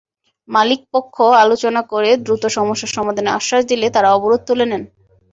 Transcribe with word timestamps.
মালিকপক্ষ 0.49 1.15
আলোচনা 1.43 1.81
করে 1.91 2.09
দ্রুত 2.25 2.43
সমস্যা 2.57 2.87
সমাধানের 2.95 3.35
আশ্বাস 3.35 3.61
দিলে 3.71 3.87
তাঁরা 3.95 4.09
অবরোধ 4.11 4.41
তুলে 4.47 4.65
নেন। 4.65 4.83